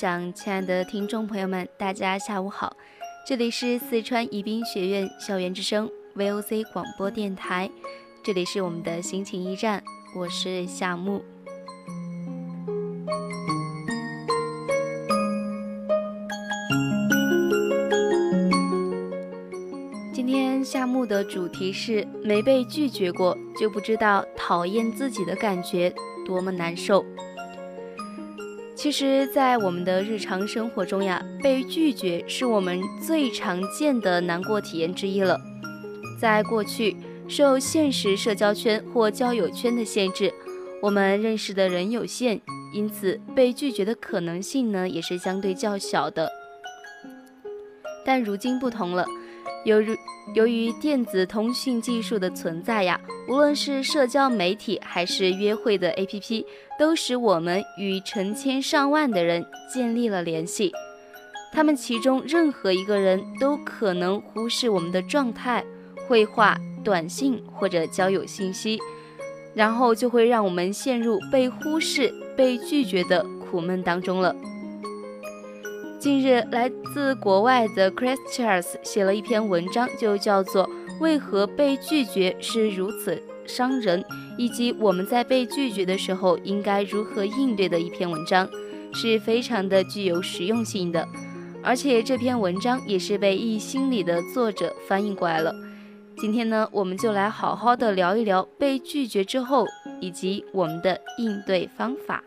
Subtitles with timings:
[0.00, 2.74] 亲爱的听众朋友们，大家下午好，
[3.26, 7.70] 这里是四川宜宾学院校园之声 VOC 广播电台，
[8.24, 9.84] 这里是我们的心情驿站，
[10.16, 11.22] 我是夏木。
[20.14, 25.92] 今天夏木的主题是没被拒绝过，就不知道讨厌自己的感觉
[26.24, 27.04] 多么难受。
[28.82, 35.38] 其实，在我们的日常生活中呀，被拒绝是我们最常见的难过体验之一了。
[36.18, 36.96] 在过去，
[37.28, 40.32] 受现实社交圈或交友圈的限制，
[40.80, 42.40] 我们认识的人有限，
[42.72, 46.30] 因此被拒绝的可能性呢，也是相对较小的。
[48.02, 49.04] 但如今不同了。
[49.64, 49.98] 由于
[50.34, 56.44] 由于电子通讯技术的存在呀，无论是社交媒体还是约会的 APP，
[56.78, 60.72] 都使我们与成千上万的人建立了联系。
[61.52, 65.64] 他们其中任何一个人都可能忽视我们的状态、
[66.06, 68.78] 绘画、短信或者交友信息，
[69.52, 74.34] 然后就会让我们陷入被忽视、被拒绝的苦闷当中了。
[76.00, 80.66] 近日，来自国外的 Chris Charles 写了一篇文章，就叫做
[80.98, 84.02] 《为何被拒绝是如此伤人》，
[84.38, 88.48] 以及我们在被拒绝的时候应该如何应对的一篇文章，
[88.94, 91.06] 是非常的具有实用性的。
[91.62, 95.54] 而且这篇文章也是被易心理的作者翻译过来了。
[96.16, 99.66] 今天呢，我们就来好好的聊一聊被拒绝之后
[100.00, 102.24] 以及我们的应对方法。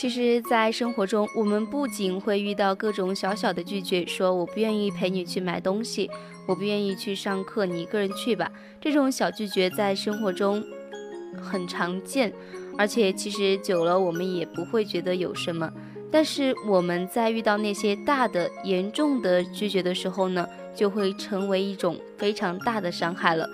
[0.00, 6.08] 其实，在生活中，我们不仅会遇到各种小小的拒绝，说我不愿意陪你去买东西，
[6.46, 8.48] 我不愿意去上课，你一个人去吧。
[8.80, 10.62] 这种小拒绝在生活中
[11.42, 12.32] 很常见，
[12.78, 15.68] 而且其实久了我们也不会觉得有什么。
[16.12, 23.50] 但是我们在遇到那些大的、严重的拒绝的时候呢，就会成为一种非常大的伤害了。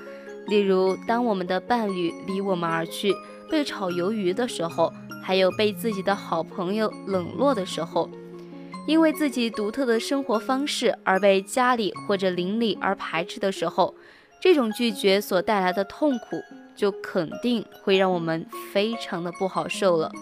[0.49, 3.15] 例如，当我们的伴侣离我们而去，
[3.51, 4.93] 被炒鱿鱼的时候。
[5.25, 8.11] 还有被自己的好朋友冷落的时候，
[8.87, 13.95] 因为自己独特的生活方式而被家里或者邻里而排斥的时候，
[14.41, 16.43] 这种拒绝所带来的痛苦
[16.77, 20.13] 就肯定会让我们非常的不好受了。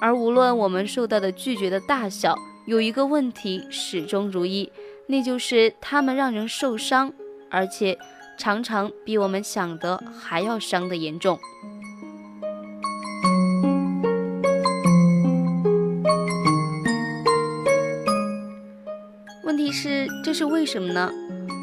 [0.00, 2.34] 而无论我们受到的拒绝的大小，
[2.66, 4.72] 有一个问题始终如一，
[5.06, 7.12] 那就是他们让人受伤，
[7.50, 7.98] 而且
[8.38, 11.38] 常常比我们想的还要伤的严重。
[20.34, 21.12] 是，为什么呢？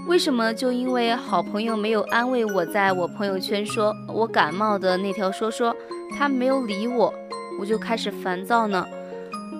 [0.08, 5.76] 为什么就因为好朋友没有安慰我，在我朋友圈说我感冒的那条说说，
[6.18, 7.14] 他没有理我，
[7.60, 8.88] 我就开始烦躁呢？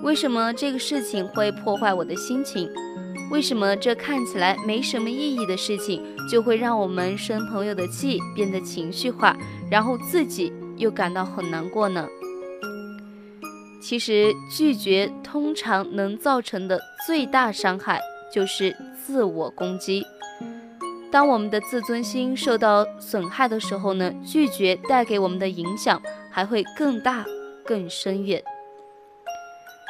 [0.02, 2.70] 为什么这个事情会破坏我的心情？
[3.30, 9.36] 为什么这看起来没什么意义的事情，就会让我们生朋友的气，变得情绪化，
[9.70, 12.08] 然后自己又感到很难过呢？
[13.82, 18.00] 其实拒绝通常能造成的最大伤害。
[18.34, 18.74] 就是
[19.06, 20.04] 自我攻击。
[21.10, 26.00] 当我们的自尊心受到损害的时候呢，拒绝带给我们的影响
[26.30, 27.24] 还会更大、
[27.64, 28.42] 更深远。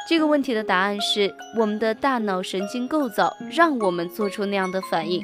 [0.09, 5.21] 这个问题的答案是，我们的大脑神经构造让我们做出那样的反应。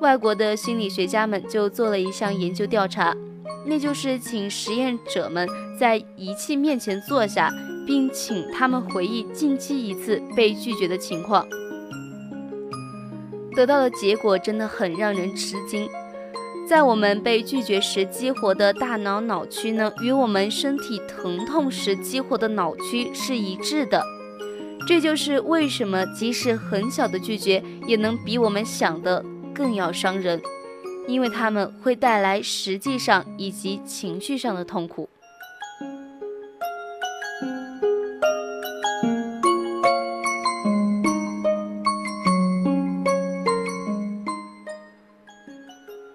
[0.00, 3.16] 外国的心理学家们就做了一项研究调查，
[3.64, 5.48] 那就是请实验者们
[5.80, 7.50] 在仪器面前坐下，
[7.86, 11.46] 并请他们回忆近期一次被拒绝的情况。
[13.54, 15.88] 得到的结果真的很让人吃惊。
[16.66, 24.02] 在我们被拒绝时激活的大脑脑区呢，与我们身体疼痛时激活的脑区是一致的。
[24.86, 29.24] 这就是为什么即使很小的拒绝，也能比我们想的
[29.54, 30.40] 更要伤人，
[31.06, 35.08] 因为他们会带来实际上以及情绪上的痛苦。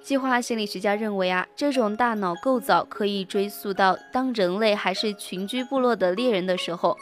[0.10, 6.98] 计划心理学家认为啊，这种大脑构造可以追溯到当人类还是群居部落的猎人的时候。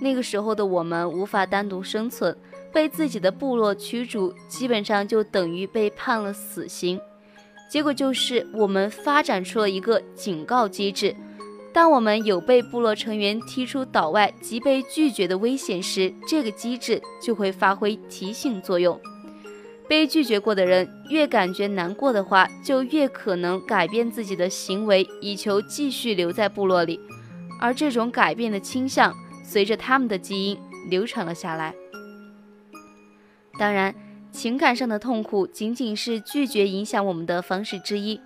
[0.00, 2.36] 那个时候的我们无法单独生存，
[2.72, 7.00] 被自己的部落驱逐，基本上就等于被判了死刑。
[7.70, 11.14] 结果就是我们发展出了一个警告机制，
[11.72, 19.00] 当我们有被部落成员踢出岛外及被拒绝的危险时，这个机制就会发挥提醒作用。
[19.92, 26.98] 被拒绝过的人越感觉难过的话，就越可能改变自己的行为，以求继续留在部落里。
[27.60, 30.58] 而这种改变的倾向，随着他们的基因
[30.88, 31.74] 流传了下来。
[33.58, 33.94] 当然，
[34.30, 38.18] 情感上的痛苦仅仅是拒绝影响我们的方式之一，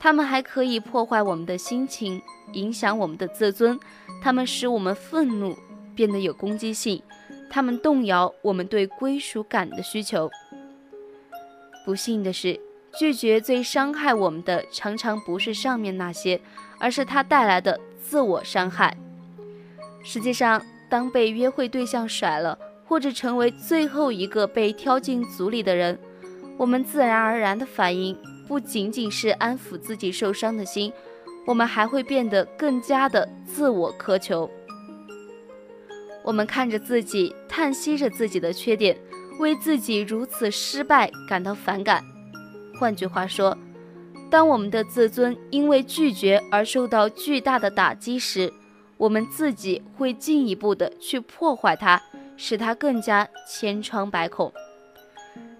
[0.00, 2.20] 他们还可以破坏我们的心情，
[2.54, 3.78] 影响我们的自尊。
[4.20, 5.56] 他们使我们愤怒，
[5.94, 7.00] 变得有攻击性。
[7.48, 10.28] 他们动摇我们对归属感的需求。
[11.86, 12.58] 不幸的是，
[12.98, 16.40] 拒绝最伤害我们的，常常不是上面那些，
[16.80, 18.96] 而是它带来的自我伤害。
[20.02, 20.60] 实际上，
[20.90, 25.96] 当被约会对象甩了，或者成为最后一个被挑进组里的人，
[26.58, 28.18] 我们自然而然的反应
[28.48, 30.92] 不仅仅是安抚自己受伤的心，
[31.46, 34.50] 我们还会变得更加的自我苛求。
[36.24, 38.98] 我们看着自己，叹息着自己的缺点。
[39.38, 42.04] 为自己如此失败感到反感。
[42.78, 43.56] 换句话说，
[44.30, 48.52] 当我们的自尊因为拒绝而受到巨大的打击时，
[48.96, 52.00] 我们自己会进一步的去破坏它，
[52.36, 54.52] 使它更加千疮百孔。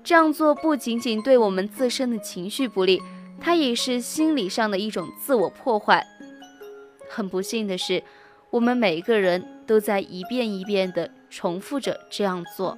[0.03, 3.03] 这样做不仅仅对我们自身的情绪不利，
[3.41, 6.07] 它也是心理上的一种自我破坏。
[7.09, 8.03] 很不幸的是，
[8.51, 12.77] 我们每一个人都在一遍一遍地重复着这样做。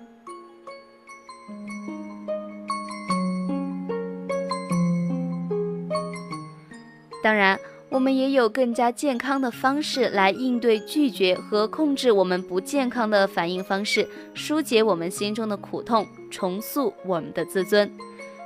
[7.23, 7.59] 当然，
[7.91, 17.91] 我们也有更加健康的方式来应对拒绝和控制我们不健康的反应方式，疏解我们心中的苦痛，重塑我们的自尊。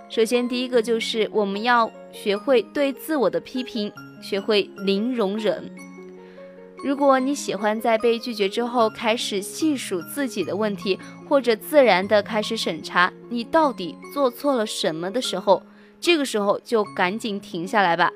[0.09, 5.71] 首先，第一个就是我们要学会对自我的批评，学会零容忍。
[6.83, 10.99] 如果你喜欢在被拒绝之后开始细数自己的问题，
[11.29, 15.63] 或者自然的开始审查你到底做错了什么的时候，
[16.01, 18.11] 这个时候就赶紧停下来吧。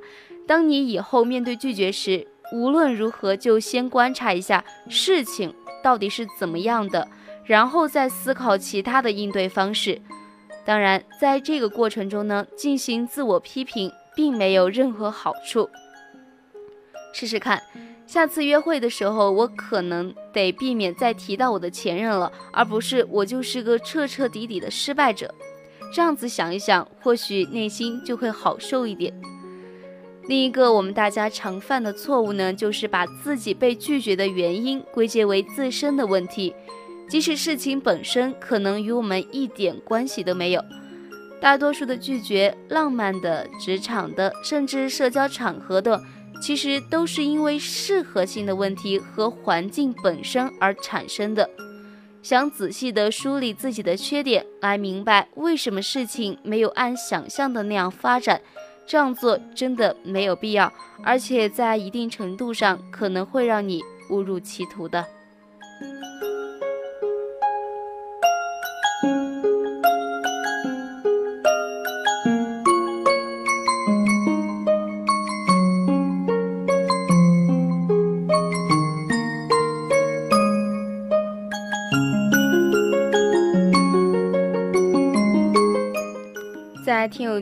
[0.49, 7.09] 当你以后面对拒绝时，无论如何就先观察一下事情到底是怎么样的，
[7.45, 10.01] 然后再思考其他的应对方式。
[10.65, 15.71] 当然，在这个过程中呢，进行自我批评并没有任何好处。
[17.13, 17.63] 试试看。
[18.07, 25.35] 下次约会的时候，我可能得避免再提到我的前任了，而不是我就是个彻彻底底的失败者。
[25.93, 29.13] 这样子想一想，或许内心就会好受一点。
[30.29, 36.55] 另一个我们大家常犯的错误呢，就是把自己被拒绝的原因归结为自身的问题，
[37.09, 40.65] 即使事情本身可能与我们一点关系都没有。
[41.41, 46.01] 大多数的拒绝，浪漫的、职场的，甚至社交场合的。
[46.41, 51.49] 其实都是因为适合性的问题和环境本身而产生的。
[52.23, 58.41] 想仔细的梳理自己的缺点，来明白为什么事情没有按想象的那样发展，
[58.85, 60.73] 这样做真的没有必要，
[61.05, 65.07] 而且在一定程度上可能会让你误入歧途的。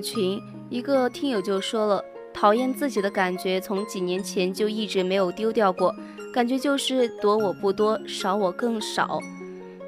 [0.04, 5.94] 群，一个听友就说了，讨厌自己的感觉从几年前就一直没有丢掉过，
[6.32, 9.18] 感觉就是多我不多，少我更少。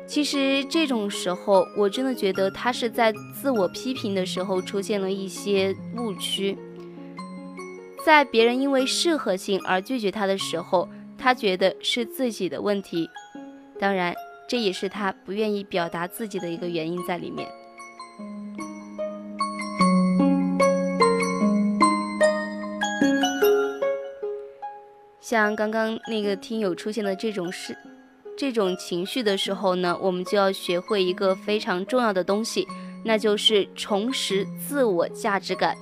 [0.07, 6.57] 其实这种时候，我真的觉得他是在自我批评的时候出现了一些误区。
[8.05, 13.11] 在别人因为适合性而拒绝他的时候，他觉得是自己的问题。
[13.81, 14.15] 当然，
[14.49, 17.49] 这也是他不愿意表达自己的一个原因在里面。
[25.29, 27.77] 像刚刚那个听友出现的这种事、
[28.39, 32.65] 这种情绪的时候呢，我们就要学会一个非常重要的东西，
[33.05, 35.77] 那就是重拾自我价值感。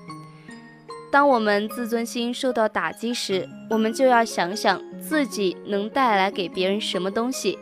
[1.12, 7.58] 当我们自尊心受到打击时，我们就要想想自己能带来给别人什么东西，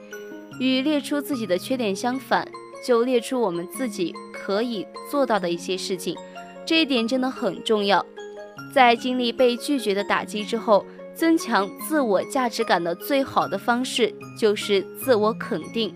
[0.60, 2.46] 与列出自己的缺点相反，
[2.86, 6.16] 就列出我们自己可以做到的一些事情。
[6.64, 8.06] 这一点真的很重要。
[8.72, 15.94] 在经历被拒绝的打击之后，增强自我价值感的最好的方式就是自我肯定，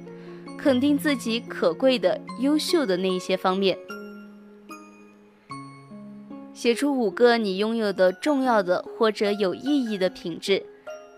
[0.58, 3.76] 肯定自己可贵的、优秀的那一些方面。
[6.52, 10.64] 写出五个你拥有的重要的或者有意义的品质，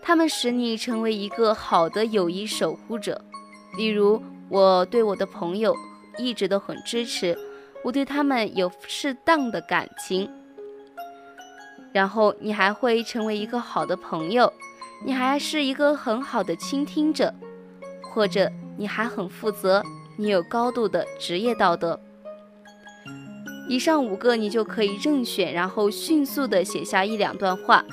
[0.01, 3.21] 它们使你成为一个好的友谊守护者。
[3.77, 5.75] 例如，我对我的朋友
[6.17, 7.37] 一直都很支持，
[7.83, 10.29] 我对他们有适当的感情。
[11.91, 14.51] 然后你还会成为一个好的朋友，
[15.05, 17.33] 你还是一个很好的倾听者，
[18.01, 19.83] 或者你还很负责，
[20.17, 21.99] 你有高度的职业道德。
[23.67, 27.85] 以上五个你就可以任选，然后迅速的写下一两段话，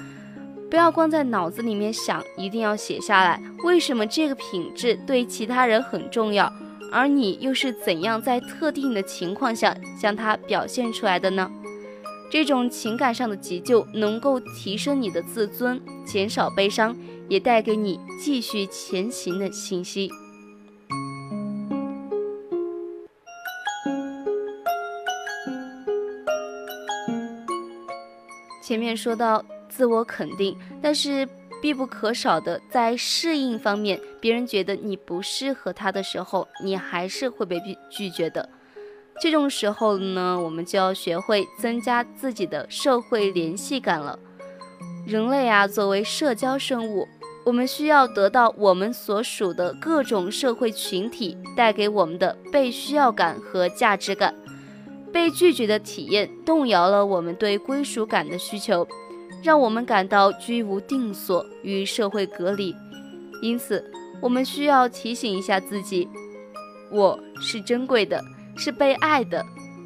[0.70, 3.42] 不要光在脑子里面想，一定要写下来。
[3.62, 6.50] 为什么这个品质对其他人很重要，
[6.90, 11.50] 而你又是怎样在特定的情况下将它表现出来的呢？
[12.28, 16.94] 这种情感上的急救能够提升你的自尊，减少悲伤，
[17.28, 20.10] 也带给你继续前行的信息。
[28.62, 31.26] 前面说到自我肯定，但是
[31.62, 38.48] 必不可少的，在适应方面，别人觉得你不适合他的时候，你还是会被拒拒绝的。
[39.20, 44.18] 这种时候呢，我们就要学会增加自己的社会联系感了。
[45.06, 47.06] 人类啊，作为社交生物，
[47.44, 54.34] 我们需要得到我们所属的各种社会群体带给我们的被需要感和价值感。
[55.12, 58.86] 被拒绝的体验动摇了我们对归属感的需求，
[59.42, 62.74] 让我们感到居无定所，与社会隔离。
[63.40, 63.82] 因此，
[64.20, 66.06] 我们需要提醒一下自己：
[66.90, 68.22] 我是珍贵的。
[68.56, 69.44] 是被爱的，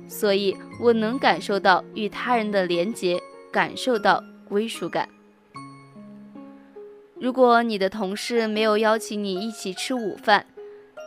[0.09, 5.09] 所以我能感受到与他人的连结，感受到归属感。
[7.19, 10.47] 如果你的同事没有邀请你一起吃午饭，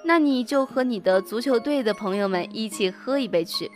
[0.06, 3.72] 那你就和你的足球队的朋友们一起喝一杯去。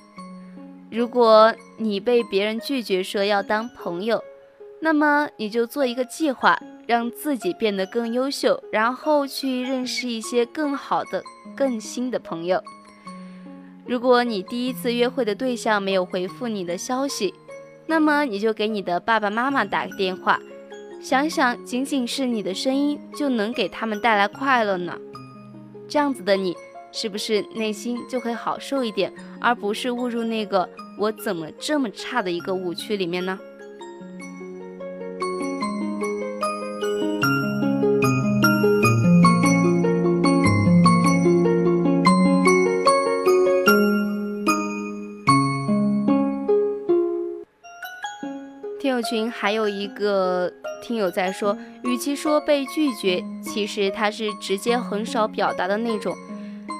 [0.91, 4.23] 如果你被别人拒绝说要当朋友，
[4.79, 11.23] 那么你就做一个计划，让自己变得更优秀，然后去认识一些更好的、
[11.55, 12.63] 更新的朋友。
[13.87, 17.33] 如果你第一次约会的对象没有回复你的消息，
[17.85, 20.37] 那么你就给你的爸爸妈妈打个电话，
[21.01, 24.97] 想想仅仅是你的声音就能给他们带来快乐呢？
[25.87, 26.53] 这样子的你，
[26.91, 30.67] 是不是内心就会好受一点，而不是误入那个
[30.99, 33.39] 我怎么这么差的一个误区里面呢？
[49.09, 56.15] 群还有一个听友在说，与其说被拒绝，其实他是直接很少表达的那种。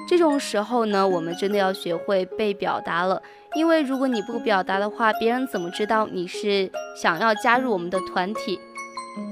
[0.08, 3.22] 这种时候呢，我们真的要学会被表达了，
[3.54, 6.70] 因为如果你不表达的话，别人怎么知道你是
[7.00, 8.58] 想要加入我们的团体？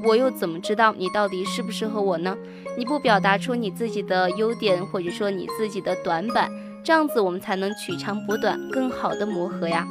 [0.04, 2.36] 我又怎么知道你到底适不适合我呢？
[2.76, 6.50] 你不表达出你自己的优点，或者说你自己的短板，
[6.84, 9.86] 这样子我们才能取长补短，更好的磨合呀。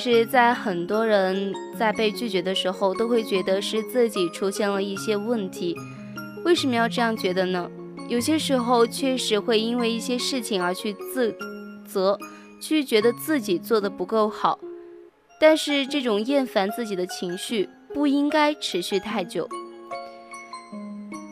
[0.00, 5.76] 实，在很多人在被拒绝的时候，都会觉得是自己出现了一些问题。
[6.44, 7.70] 为什么要这样觉得呢？
[8.08, 11.32] 有些时候确实会因为一些事情而去自
[11.86, 12.18] 责，
[12.60, 14.58] 去觉得自己做的不够好。
[15.38, 19.48] 但是这种厌烦自己的情绪不应该持续太久。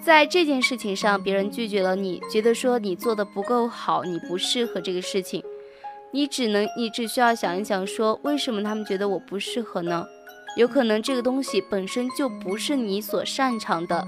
[0.04, 5.42] 在这件事情上，别人拒绝了你，觉得说你做的不够好，你不适合这个事情。
[6.10, 10.06] 你只能，你只需要想一想，说为什么他们觉得我不适合呢？
[10.56, 14.04] 有可能这个东西本身就不是你所擅长的，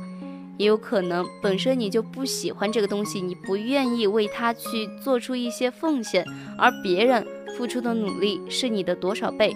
[0.56, 6.24] 也有可能本身你就不喜欢这个东西，你不愿意为它去做出一些奉献，
[6.58, 7.24] 而别人
[7.56, 9.54] 付出的努力是你的多少倍。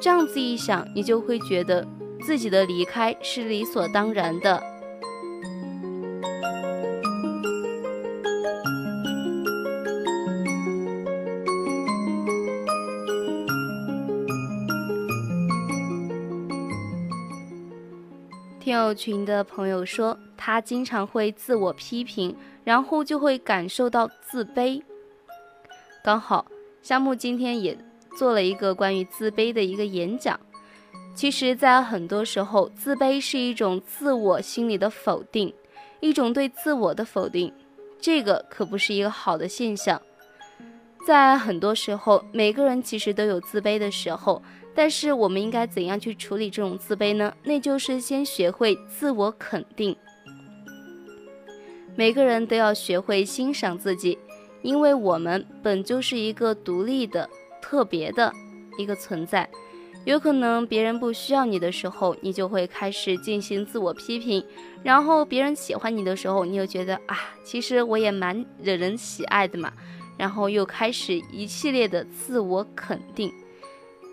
[0.00, 1.86] 这样子一想，你就会觉得
[2.22, 4.62] 自己的离开是理所当然的。
[18.80, 22.34] 友群的朋友说，他经常会自我批评，
[22.64, 24.82] 然后就会感受到自卑。
[26.02, 26.46] 刚好
[26.82, 27.76] 夏木今天也
[28.16, 30.38] 做了一个关于自卑的一个演讲。
[31.14, 35.52] 其实，在很多时候，自卑是一种自我心理的否定，
[35.98, 37.52] 一种对自我的否定，
[38.00, 40.00] 这个可不是一个好的现象。
[41.06, 44.42] 在很多时候，每个人其实都有自卑的时候。
[44.72, 47.34] 但是我们应该怎样去处理这种自卑呢？
[47.42, 49.94] 那就是先学会自我肯定。
[51.96, 54.16] 每个人都要学会欣赏自己，
[54.62, 57.28] 因为我们本就是一个独立的、
[57.60, 58.32] 特别的
[58.78, 59.46] 一个存在。
[60.04, 64.40] 有可能别人不需要你的时候，你就会开始进行自我批评；
[64.84, 69.72] 然后别人喜欢你的时候，你又觉得啊，其实我也蛮惹人喜爱的嘛。
[70.20, 73.32] 然后又开始一系列的自我肯定。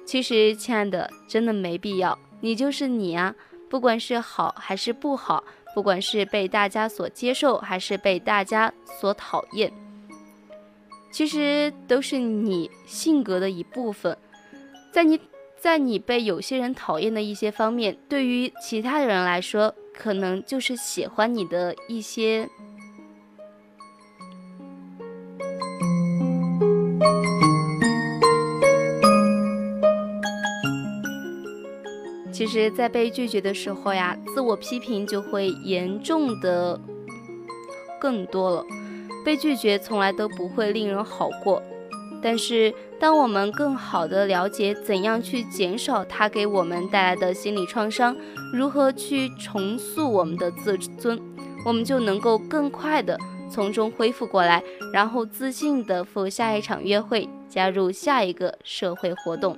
[0.05, 2.17] 其实，亲爱的，真的没必要。
[2.39, 3.35] 你就是你啊，
[3.69, 5.43] 不管是好还是不好，
[5.75, 9.69] 不管是被大家所接受还是被大家所讨厌，
[11.11, 14.17] 其实都是你性格的一部分。
[14.93, 15.19] 在你，
[15.59, 22.47] 在你被有些人讨厌的一些方面，对于其他的人来说，可能就是喜欢你的一些。
[32.31, 36.79] 其实，在被拒绝的时候呀，自我批评就会严重的
[37.99, 38.63] 更多了。
[39.25, 41.61] 被拒绝从来都不会令人好过，
[42.21, 48.15] 但是当我们更好的了解怎样去减少它给我们带来的心理创伤，
[48.53, 51.19] 如何去重塑我们的自尊，
[51.65, 59.57] 我们就能够更快的从中恢复过来，然后自信的赴下一场约会，加入下一个社会活动。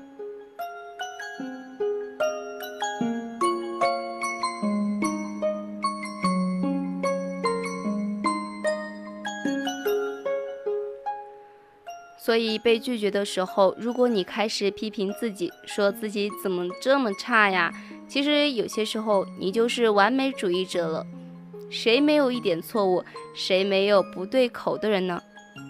[12.22, 17.74] 所以被拒绝的时候，如果你开始批评自己，说自己怎么这么差呀？
[18.08, 21.06] 其实有些时候你就是完美主义者了。
[21.70, 23.04] 谁没有一点错误？
[23.34, 25.22] 谁没有不对口的人呢？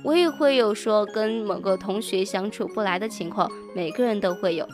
[0.03, 4.67] 我也会有说跟某个同学相处不来的情况，每个人都会有。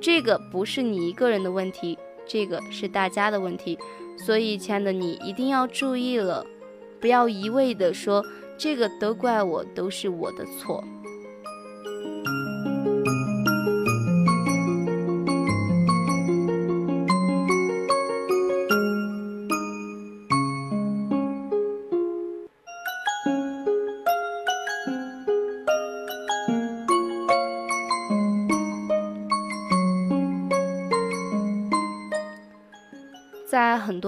[0.00, 3.78] 这个不是你一个人的问题，这个是大家的问题。
[4.18, 6.44] 所以，亲爱的你一定要注意了，
[7.00, 8.24] 不要一味的说
[8.58, 10.82] 这个都怪我，都是我的错。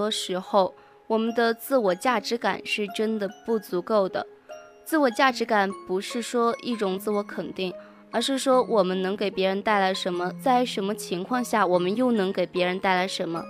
[0.09, 0.73] 时候，
[1.07, 4.25] 我们的自我价值感是真的不足够的。
[4.85, 7.73] 自我价值感不是说一种自我肯定，
[8.11, 13.43] 而是说我们能给别人带来什么，在什么情况下我们又能给别人带来什么。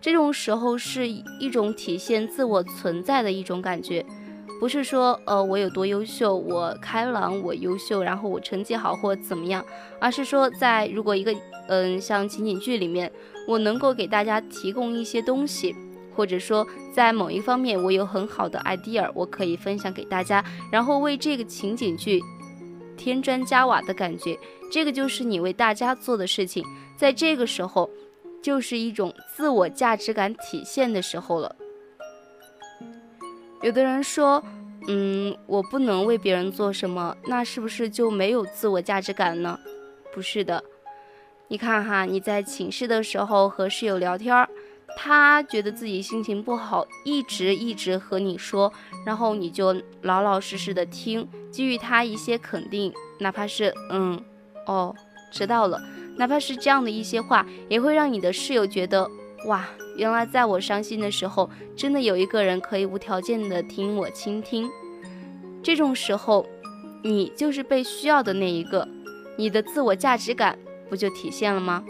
[0.00, 4.04] 这种时候是一种体现自我存在的一种感觉，
[4.60, 9.64] 不是说呃我有多优秀，我开朗，我优秀，然后我成绩好或怎么样，
[10.00, 11.34] 而是说在如果一个
[11.68, 13.10] 嗯像情景剧里面。
[13.48, 15.74] 我能够给大家提供一些东西，
[16.18, 22.20] 或者说在某一方面我有很好的 idea，我可以分享给大家，然后为这个情景剧
[22.96, 24.36] 添砖加瓦的感觉，
[24.68, 26.64] 这个就是你为大家做的事情，
[26.96, 27.88] 在这个时候
[28.42, 31.54] 就是一种自我价值感体现的时候了。
[33.62, 34.42] 有的人说，
[34.88, 39.56] 嗯，我不能为别人做什么，那是不是就没有自我价值感呢？
[40.12, 40.64] 不是的。
[41.46, 44.48] 你看哈，你在寝室的时候和室友聊天儿，
[44.96, 48.72] 他觉得自己心情不好，一直一直和你说，
[49.06, 54.20] 然后你就老老实实的听，给予他一些肯定，哪怕是嗯，
[54.66, 54.94] 哦，
[55.30, 55.80] 知道了，
[56.16, 59.08] 哪怕是这样的一些话，也会让你的室友觉得
[59.46, 64.68] 哇，原来在我伤心的时候，真的有一个人可以无条件的听我倾听。
[65.62, 66.46] 这种时候，
[67.04, 68.88] 你就是被需要的那一个，
[69.36, 70.58] 你的自我价值感。
[70.88, 71.84] 不就体现了吗？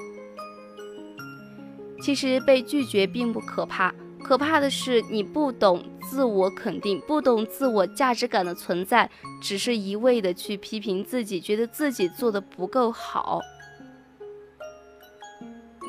[2.00, 9.10] 其实被拒绝并不可怕，可怕的是你不懂自我肯定，不懂自我价值感的存在，
[9.42, 13.40] 只是一味的去批评自己，觉得自己做的不够好。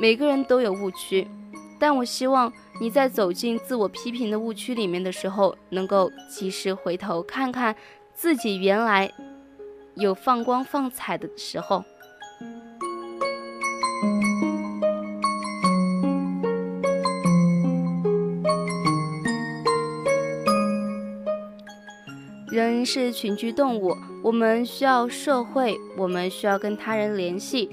[0.01, 1.27] 每个人都有误区，
[1.77, 7.75] 但我希望你在走进自我批评的误区里面的时候，能够及时回头看看
[8.13, 9.11] 自己原来
[9.95, 11.83] 有放光放彩的时候。
[22.85, 27.69] 是群居动物，我们需要社会，我们需要跟他人联系，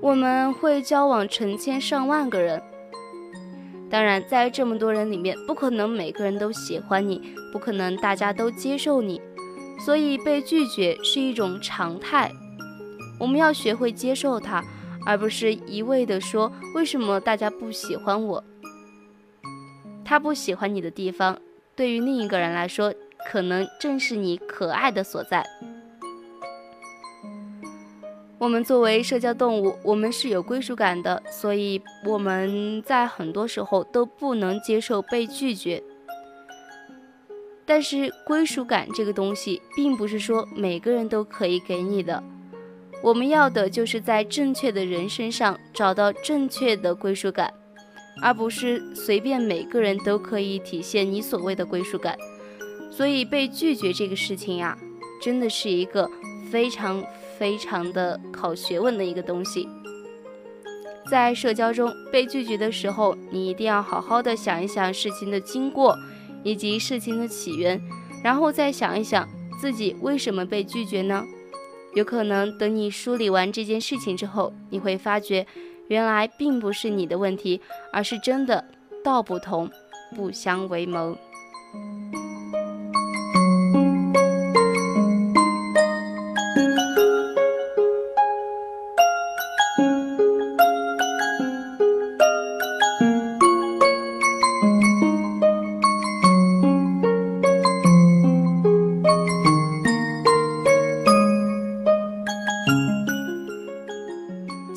[0.00, 2.62] 我们会交往成千上万个人。
[3.90, 9.20] 当然，在这么多人里面，不可能每个人都喜欢你，不可能大家都接受你，
[9.80, 12.30] 所以被拒绝是一种常态。
[13.18, 14.62] 我们要学会接受它，
[15.06, 18.44] 而不是一味的说为什么大家不喜欢我。
[20.04, 21.38] 他不喜欢你的地方，
[21.74, 22.94] 对于另一个人来说。
[23.26, 25.44] 可能正是你可爱的所在。
[28.38, 35.82] 我们作为社交动物，我们是有归属感的，所以我们在很多时候都不能接受被拒绝。
[37.66, 42.22] 但是归属感这个东西，并不是说每个人都可以给你的。
[43.02, 47.52] 我们要的就是在正确的人身上找到正确的归属感，
[48.22, 52.16] 而不是随便每个人都可以体现你所谓的归属感。
[52.98, 54.76] 所以被拒绝这个事情呀，
[55.22, 56.10] 真的是一个
[56.50, 57.00] 非常
[57.38, 59.68] 非常的考学问的一个东西。
[61.08, 65.96] 在社交中被拒绝的时候，你一定要好好的想一想事情的经过
[66.42, 67.80] 以及事情的起源，
[68.20, 69.28] 然后再想一想
[69.60, 71.22] 自己为什么被拒绝呢？
[71.94, 75.46] 有可能等你梳理完这件事情之后，你会发觉
[75.86, 77.60] 原来并不是你的问题，
[77.92, 78.64] 而是真的
[79.04, 79.70] 道不同
[80.16, 81.16] 不相为谋。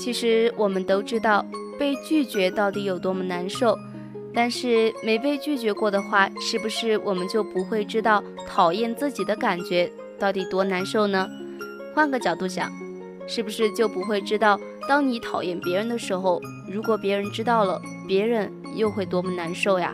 [0.02, 1.46] 其实我们都知道
[1.78, 3.78] 被拒绝到底有多么难受，
[4.34, 11.30] 但是没被拒绝过的话，是不是我们就不会知道讨厌自己的感觉到底多难受呢？
[11.94, 12.72] 换个角度想，
[13.28, 14.60] 是不是就不会知道
[14.90, 19.94] 当你讨厌别人的时候，如果别人知道了，别人又会多么难受呀？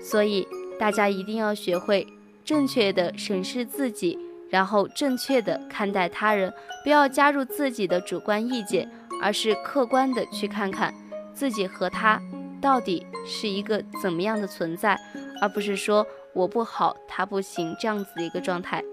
[0.00, 0.46] 所以
[0.78, 2.06] 大家一定要学会
[2.44, 4.16] 正确的审视自己，
[4.50, 8.90] 然后正确的看待他人，不要加入自己的主观意见。
[9.22, 10.92] 而是客观的去看看
[11.32, 12.20] 自己和他
[12.60, 14.94] 到底是一个怎么样的存在，
[15.40, 18.84] 而不是说我不好，他不行这样子的一个状态。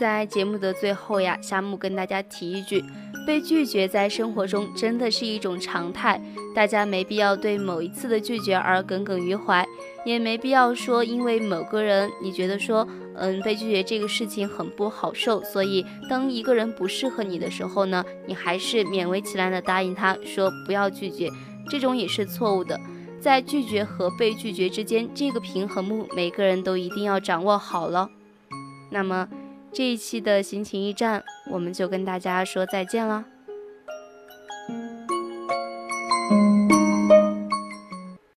[0.00, 2.82] 在节目的最后呀，夏木跟大家提一句。
[3.26, 6.20] 被拒绝在生活中真的是一种常态，
[6.54, 9.66] 大家没必要对某一次的拒绝而耿耿于怀，
[10.04, 21.30] 也没必要说因为某个人你觉得说，嗯，被拒绝这个事情很不好受，所以当一个人不适合你的时候呢，你还是勉为其难的答应他说不要拒绝，
[21.70, 22.78] 这种也是错误的。
[23.20, 28.10] 在拒绝和被拒绝之间，这个平衡木每个人都一定要掌握好了。
[28.90, 29.26] 那么。
[29.74, 33.24] 这一期的心情驿站，我们就跟大家说再见了。